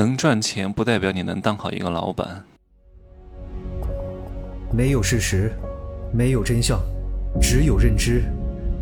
[0.00, 2.42] 能赚钱不代表你能当好一个老板。
[4.72, 5.52] 没有事实，
[6.10, 6.80] 没有真相，
[7.38, 8.22] 只有认知，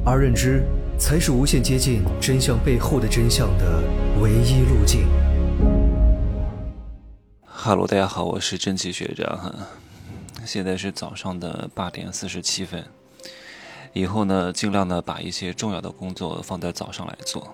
[0.06, 0.62] 而认知
[0.96, 3.82] 才是无限接近真相背后的真相的
[4.22, 5.08] 唯一路径。
[7.44, 9.52] 哈喽，大家好，我是真奇学长哈。
[10.44, 12.84] 现在是早上的八点四十七分。
[13.92, 17.52] 以后呢，尽量的把一些重要的工作放在早上来做。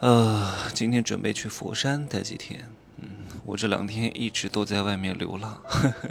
[0.00, 2.66] 呃，今天准备去佛山待几天。
[2.96, 3.08] 嗯，
[3.44, 6.08] 我这两天一直都在外面流浪，呵 呵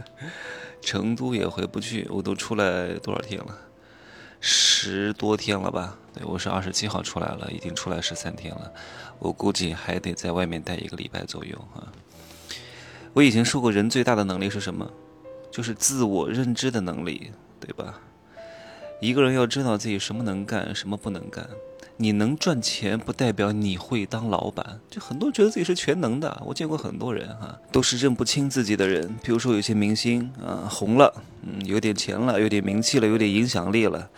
[0.79, 2.07] 成都也回不去。
[2.11, 3.57] 我都出来多少天了？
[4.39, 5.97] 十多天了吧？
[6.13, 8.71] 对，我是二十七号出来了，已经出来十三天了。
[9.17, 11.91] 我估计还得在外面待一个礼拜左右啊。
[13.13, 14.87] 我以前说过，人最大的能力是什么？
[15.49, 17.99] 就是自我认知的能力，对吧？
[19.01, 21.49] 一个人要知道自己什么能干，什么不能干。
[22.01, 24.79] 你能赚钱，不代表你会当老板。
[24.89, 29.17] 就很多觉得自己是全能的，我见过很多人哈，都是认不清自己的人。
[29.21, 34.09] 比如说有些明星啊，红了，嗯，有点钱了，有点名气了，有点影响力了。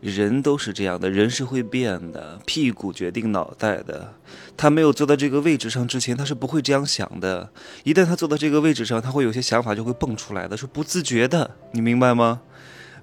[0.00, 4.14] 人都是这样的，人是会变的，屁股决定脑袋的。
[4.56, 7.50] 他没有坐到这个位置上之前，他是不会这样想的。
[7.82, 11.50] 一旦他坐到这个位置上，他会有些想法就会蹦出来的，是不自觉的。
[11.72, 12.42] 你明白吗？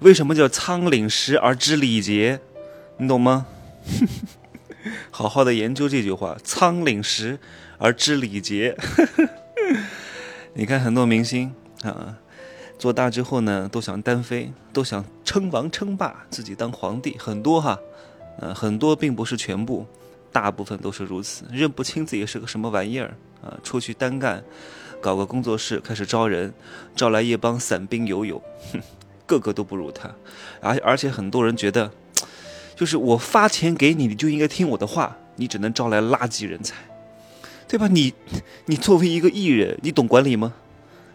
[0.00, 2.40] 为什么叫仓廪实而知礼节？
[2.96, 3.46] 你懂吗？
[5.10, 7.38] 好好的研究这句话：仓廪实
[7.78, 8.76] 而知礼节。
[10.54, 12.18] 你看很多明星啊，
[12.78, 17.16] 做大之后呢，都想单飞，都想称王称霸，自己当皇帝。
[17.18, 17.78] 很多哈，
[18.38, 19.86] 呃，很多并不是全部，
[20.30, 24.42] 大部分都是如此，认不清自己是个什么玩意儿啊，出去单干，
[25.00, 26.52] 搞个工作室，开始招人，
[26.94, 28.80] 招来一帮散兵游勇，哼，
[29.26, 30.10] 个个都不如他，
[30.60, 31.90] 而而且很多人觉得。
[32.74, 35.16] 就是我发钱给你，你就应该听我的话。
[35.36, 36.74] 你只能招来垃圾人才，
[37.66, 37.88] 对吧？
[37.88, 38.12] 你，
[38.66, 40.52] 你作为一个艺人，你懂管理吗？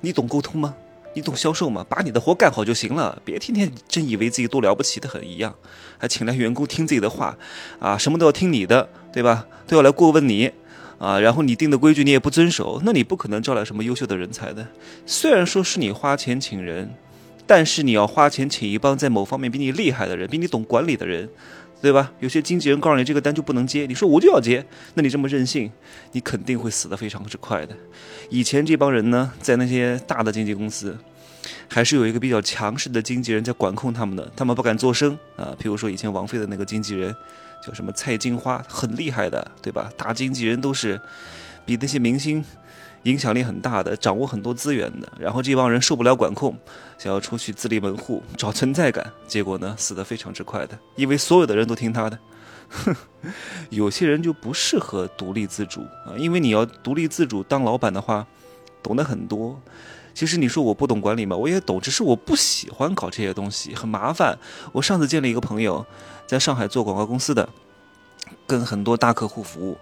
[0.01, 0.73] 你懂沟通吗？
[1.13, 1.85] 你懂销售吗？
[1.87, 5.53] 把你的活干好就行了，别天天真以为自己多了不起的很一样，
[5.99, 7.37] 还请来员工听自己的话，
[7.77, 9.45] 啊，什么都要听你的，对吧？
[9.67, 10.51] 都要来过问你，
[10.97, 14.67] 啊，然后你定的规矩你也不遵守，那你不可能招来什么优秀的人才的。
[15.05, 16.91] 虽然说是你花钱请人。
[17.47, 21.27] 但是你要花钱请一帮在某方面比你厉害的人，比你懂管理的人，
[21.81, 22.11] 对吧？
[22.19, 24.63] 有些经纪人告诉你这个单就不能接，你说我就要接，
[24.95, 25.71] 那你这么任性，
[26.11, 27.73] 你肯定会死得非常之快的。
[28.29, 30.97] 以前这帮人呢，在那些大的经纪公司，
[31.69, 35.55] 还是有一个比较强势的经纪人在管控他们的，他们不敢作声啊。
[35.57, 37.15] 譬如说以前王菲的那个经纪人
[37.65, 39.89] 叫什么蔡金花，很厉害的，对吧？
[39.95, 40.99] 大经纪人都是
[41.65, 42.43] 比那些明星。
[43.03, 46.57] 影响力很大的，掌握很多资源的，然后这帮人受不了管控，
[46.97, 52.19] 想要出去自立门户找存在感，结果呢死得非常之快的，因为所有的人都听他的。
[53.69, 58.27] 有些人就不适合独立自主啊，因为你要独立自主当老板的话，
[58.83, 59.57] 懂得很多。
[60.13, 61.33] 其实你说我不懂管理嘛？
[61.37, 64.37] 我也懂，只是我不喜欢搞这些东西，很麻烦。
[64.73, 65.85] 我上次见了一个朋友，
[66.25, 67.47] 在上海做广告公司的，
[68.45, 69.77] 跟很多大客户服务。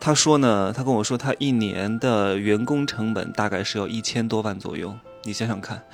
[0.00, 4.96] 他说呢，他跟我说，他一年的员工成本大概是要一千多万左右。
[5.24, 5.84] 你想想看，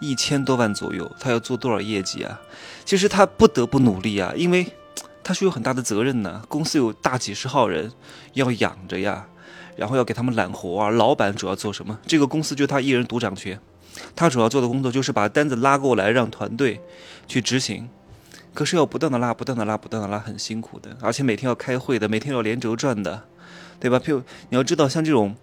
[0.00, 2.38] 一千多万左右，他要做多少业绩啊？
[2.84, 4.66] 其实他不得不努力啊，因为
[5.22, 6.42] 他是有很大的责任呢。
[6.46, 7.90] 公司有大几十号人
[8.34, 9.26] 要养着呀，
[9.76, 10.90] 然后要给他们揽活啊。
[10.90, 11.98] 老板主要做什么？
[12.06, 13.58] 这个公司就他一人独掌权，
[14.14, 16.78] 他主要做的工作就是把单子拉过来，让团队
[17.26, 17.88] 去执行。
[18.54, 23.24] 可是要不断的拉，不断的拉，不断的拉，很辛苦的，而且每天要开会的，每天要连轴转的。
[23.80, 23.98] 对吧？
[23.98, 25.34] 譬如你要知道，像这种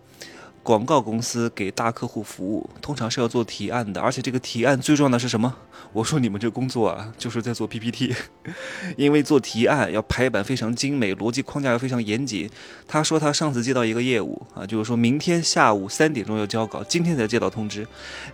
[0.64, 5.54] 广告公司给大客户服务，通常是要做提案的，而且这个提案最重要的是什么？
[5.94, 8.16] 我说你们这工作啊，就是在做 PPT，
[8.98, 12.50] 因为做提案要排版非常精美，逻辑框架要非常严谨。
[12.88, 17.86] 他说他上次接到一个业务啊，就是说明天下午三点钟要交稿，今天才接到通知，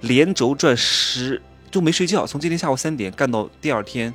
[0.02, 4.14] 连轴转十就没睡觉，从今天下午三点干到第二天。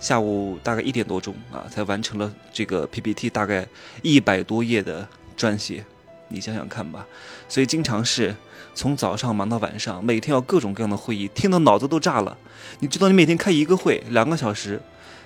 [0.00, 3.66] 下午大概一点多钟啊，才完成了这个 PPT，大概
[4.00, 5.06] 一百多页的
[5.36, 5.84] 撰写，
[6.28, 7.06] 你想想看吧。
[7.48, 8.34] 所以经常是
[8.74, 12.36] 从早上忙到晚上，每天要各种各样的会议，听到脑子都炸了。
[12.78, 14.80] 你知道，你每天开一个会两个小时，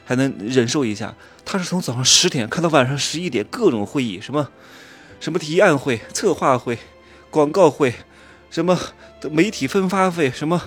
[0.04, 1.14] 还能忍受一下。
[1.44, 4.48] 他是从早上十点开到晚上十一点，各种会议，什么
[5.20, 6.76] 什么提案会、策划会、
[7.30, 7.94] 广告会，
[8.50, 8.76] 什么
[9.30, 10.60] 媒体分发会，什么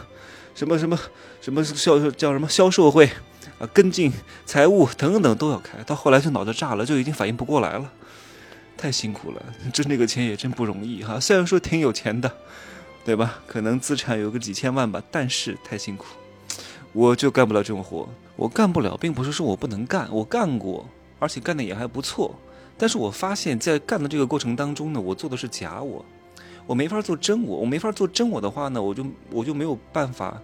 [0.56, 0.98] 什么什么
[1.42, 3.10] 什么销售叫什么销售会。
[3.60, 4.12] 啊，跟进
[4.46, 7.92] 财务等等都要开，到后来就脑子炸了，就已经反应不过来了，
[8.78, 9.42] 太辛苦了，
[9.74, 11.20] 挣这个钱也真不容易哈。
[11.20, 12.32] 虽然说挺有钱的，
[13.06, 13.40] 对吧？
[13.48, 16.06] 可能资产有个几千万吧，但是太辛苦，
[16.94, 18.08] 我就干不了这种活。
[18.36, 22.36] 我干不了，并不是说我不能干，我干过，而且干的也还不错。
[22.78, 26.06] 但是我发现，在干的这个过程当中呢，我做的是假我，
[26.68, 30.40] 我没法做真我，我没法做真我的话呢，我就我就没有办法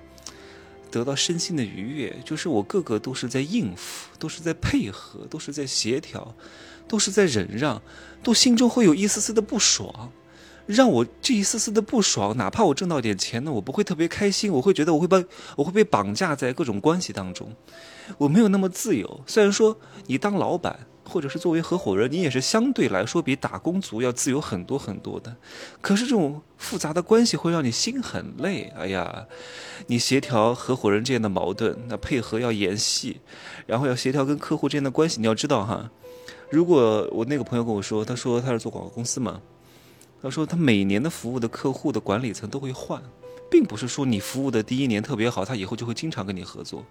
[0.93, 2.15] 得到身心的愉悦。
[2.23, 6.35] 就是我个个都是在应付，都是在配合，都是在协调，
[6.87, 7.81] 都是在忍让，
[8.21, 10.11] 都心中会有一丝丝的不爽。
[10.65, 15.25] 让我这一丝丝的不爽，哪怕我挣到点钱呢，我不会特别开心，我会觉得我会被
[15.57, 17.53] 我会被绑架在各种关系当中，
[18.17, 19.21] 我没有那么自由。
[19.27, 25.35] 虽然说你当老板或者是作为合伙人，你也是相对来说比打工族要自由很多很多的，
[25.79, 28.73] 可是这种复杂的关系会让你心很累。
[28.75, 29.27] 哎呀，
[29.85, 33.21] 你协调合伙人之间的矛盾，那配合要演戏，
[33.67, 35.91] 然后要协调跟客户之间的关系，你要知道哈，
[36.49, 39.39] 如果我那个朋友跟我说，他说他是做广告公司嘛。
[40.23, 43.03] 他说，他每年的服务的客户的管理层都会换，
[43.53, 46.83] 并不是说你服务的第一年特别好，他以后就会经常跟你合作，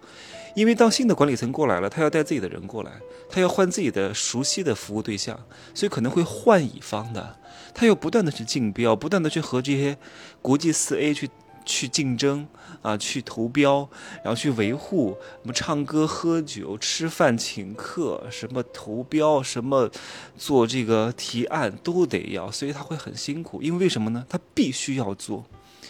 [0.55, 2.93] 因为当新的管理层过来了，他要带自己的人过来，
[3.29, 5.37] 他要换自己的熟悉的服务对象，
[5.73, 7.37] 所以可能会换乙方的，
[7.73, 9.97] 他要不断的去竞标，不断的去和这些
[10.41, 11.29] 国际四 A 去。
[11.65, 12.45] 去竞争
[12.81, 13.89] 啊，去投标，
[14.21, 19.89] 然后去维护什么唱歌、喝酒、吃饭、请客，什么投标，什么
[20.37, 23.61] 做这个提案都得要，所以他会很辛苦。
[23.61, 24.25] 因为为什么呢？
[24.27, 25.45] 他必须要做，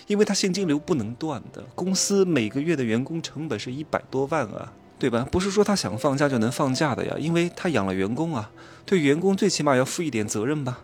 [0.08, 1.64] 因为他现金流不能断的。
[1.76, 5.28] 公司每个月的员工成本是一百多万啊，对吧？
[5.32, 8.52] 不是说他想放假就能放假的呀，因为他养了员工啊，
[8.86, 10.82] 对员工最起码要负一点责任吧。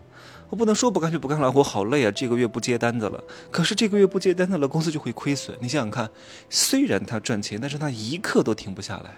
[0.49, 2.09] 我不能说不干就不干了，我好累啊！
[2.09, 5.55] 这个月不接单子了，可是这个月不接单子了，公司就会亏损。
[5.61, 6.09] 你想想看，
[6.49, 9.15] 虽然他赚钱，但是他一刻都停不下来，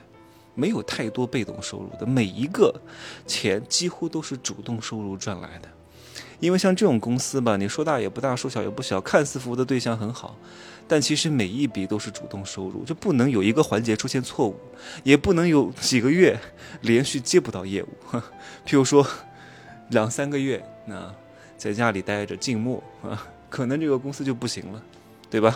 [0.56, 2.82] 没有太多被动收入的，每一个
[3.26, 5.70] 钱几乎都是主动收入赚来的。
[6.40, 10.38] 因为像这种公司吧，你说大也不大，说小也不小，看似服务的对象很好，
[10.88, 14.56] 但其实每一笔都是主动收入，就不能有一个环节出现错误，
[15.04, 16.40] 也不能有几个月
[16.82, 17.90] 连续接不到业务。
[18.66, 19.06] 譬如说
[19.90, 21.14] 两三个月，那。
[21.62, 24.82] 在家里待着静默啊， 可能这个公司就不行了，
[25.30, 25.56] 对吧？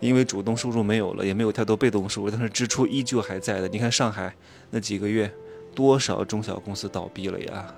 [0.00, 3.68] 因为主动收入没有了，也没有太多被动收入，但是支出依旧还在的。
[3.68, 4.32] 你看上海
[4.70, 5.30] 那几个月，
[5.74, 7.74] 多少中小公司倒闭了呀？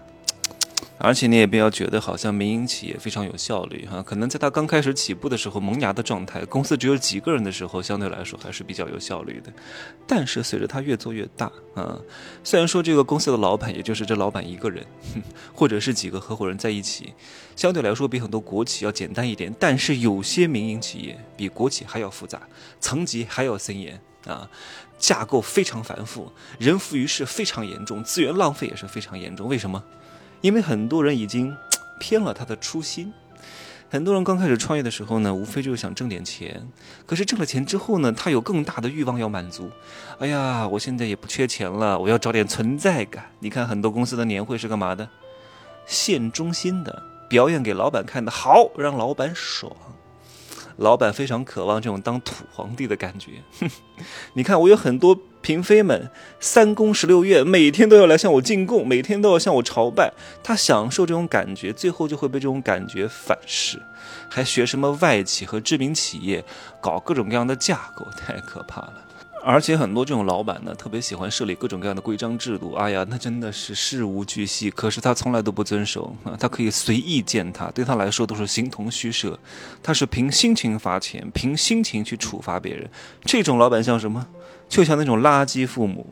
[1.03, 9.51] 而且你也不要觉得好像民营企业非常有效率哈，可能在它刚开始起步的时候，萌芽的状态，公司只有几个人的时候，相对来说还是比较有效率的。
[10.07, 11.99] 但是随着它越做越大啊，
[12.45, 14.85] 虽然说这个公司的老板也就是这老板一个人，
[15.55, 17.15] 或者是几个合伙人在一起，
[17.57, 22.43] 相对来说比很多国企要简单一点，但是有些民营企业比国企还要复杂，
[22.79, 24.47] 层级还要森严啊，
[24.99, 29.49] 架构非常繁复，人浮于事非常严重，资源浪费也是非常严重。
[29.49, 29.83] 为什么？
[30.41, 31.57] 因为很多人已经
[32.01, 33.13] 偏了他的初心，
[33.91, 36.67] 很多人刚开始创业的时候呢，无非就是想挣点钱。
[37.07, 39.71] 可是挣了钱之后呢，他有更大的欲望要满足。
[40.19, 43.31] 哎呀，我现在也不缺钱了，我要找点存在感。
[43.41, 45.09] 你看很多公司的年会是干嘛的？
[45.87, 49.71] 献忠心的，表演给老板看的，好让老板爽。
[50.81, 53.33] 老板非常渴望这种当土皇帝的感觉。
[54.33, 56.11] 你看，我有很多嫔妃们，
[56.41, 60.15] 三宫十六院，每天都要来向我进贡，每天都要向我朝拜。
[60.43, 63.79] 他享受这种感觉，最后就会被这种感觉反噬，
[64.31, 66.43] 还学什么外企和知名企业，
[66.81, 68.95] 搞各种各样的架构，太可怕了。
[69.43, 72.75] 而且很多这种老板呢，特别喜欢设立各种各样的规章制度。
[72.75, 76.37] 哎呀，那真的是事无巨细，可是他从来都不遵守啊！
[76.39, 79.39] 他可以随意践踏，对他来说都是形同虚设。
[79.83, 82.89] 他是凭心情罚钱，凭心情去处罚别人。
[83.25, 84.27] 这种老板像什么？
[84.71, 86.07] 就像那种垃圾父母。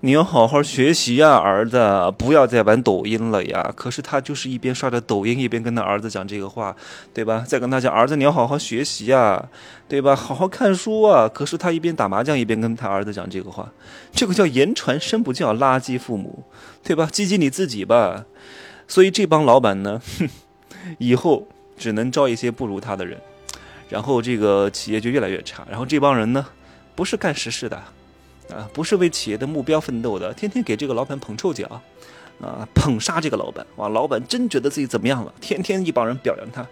[0.00, 1.78] 你要好好学习呀，儿子，
[2.18, 3.72] 不要再玩抖音了呀。
[3.74, 6.76] 可是他就是一边刷着抖音，一边跟他儿子讲这个话，
[7.14, 7.42] 对吧？
[7.48, 9.48] 再跟他讲，儿子，你要好好学习呀，
[9.88, 10.14] 对吧？
[10.14, 11.26] 好好看书啊。
[11.26, 13.72] 可是他一边打麻将，一边跟他儿子讲这个话，
[14.12, 16.44] 这个叫言传身不教，垃圾父母，
[16.82, 17.08] 对吧？
[17.10, 18.26] 积极你自己吧。
[18.86, 20.28] 所以这帮老板呢，哼，
[20.98, 23.18] 以后只能招一些不如他的人，
[23.88, 25.66] 然后这个企业就越来越差。
[25.70, 26.44] 然后这帮人呢，
[26.94, 27.82] 不是干实事的。
[28.50, 31.80] 啊，不是为企业的目标奋斗的，天天给这个老板捧臭脚，
[32.42, 35.32] 啊，捧杀这个老板，哇，老板真觉得自己怎么样了？
[35.40, 36.64] 天天一帮人表扬他，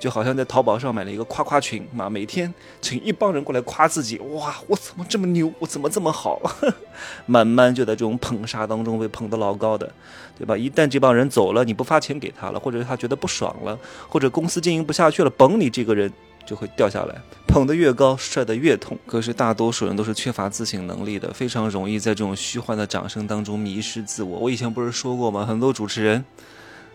[0.00, 5.52] 就好像在淘宝上买了一个夸夸群，嘛，每天请一帮人过来夸自己，哇，我怎么这么牛？
[5.60, 6.42] 我怎么这么好？
[7.26, 9.88] 慢慢就在这种捧杀当中被捧得老高的，
[10.36, 10.56] 对吧？
[10.56, 16.12] 一旦这帮人走了，你不发钱给他了，或者他觉得不爽了，或者公司经营不下去了，甭你这个人。
[16.44, 18.98] 就会掉下来，捧得越高，摔得越痛。
[19.06, 24.38] 可是大多数人都是缺乏自省能力的，非常容易在这种虚幻的掌声当中迷失自我。
[24.38, 25.46] 我以前不是说过吗？
[25.46, 26.24] 很多主持人，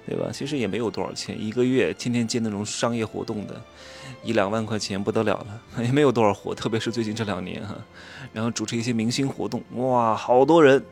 [0.05, 0.29] 对吧？
[0.31, 3.61] 其实也没有多少钱，一个月天天接那种商业活动的，
[4.23, 6.53] 一两万块钱不得了了， 也没有多少活。
[6.53, 7.75] 特别是最近这两年哈，
[8.33, 10.83] 然后主持一些明星活动，哇，好多人，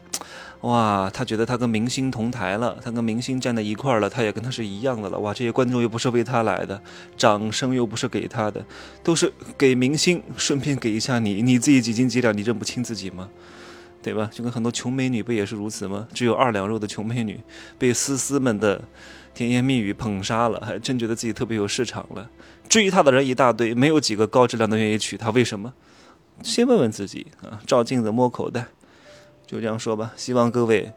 [0.62, 5.20] 哇，他觉得他跟明星同台了，他跟明星站在一块儿了，他也跟他是一样的了。
[5.20, 6.82] 哇，这些观众又不是为他来的，
[7.16, 8.66] 掌声又不是给他的，
[9.04, 13.30] 都是给明星，顺便给一下你，你自己几斤几两，你认不清自己吗？
[14.02, 14.30] 对吧？
[14.32, 16.08] 就跟很多穷美女不也是如此吗？
[16.14, 17.40] 只有二两肉的穷美女，
[17.78, 18.82] 被丝丝们的
[19.34, 22.30] 甜言蜜语捧杀了，还真觉得自己特别有市场了。
[22.70, 25.74] 追她的人一大堆，没有几个高质量的愿意娶她，为什么？
[26.44, 28.68] 先问问自己啊，照镜子摸口袋。
[29.46, 30.92] 就这样说吧，希望各位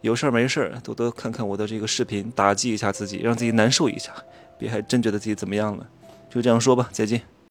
[0.00, 4.12] 有事儿没事儿多多看看我的这个视频，打击一下自己，让自己难受一下，
[4.58, 5.86] 别还真觉得自己怎么样了。
[6.28, 7.20] 就这样说吧，再见。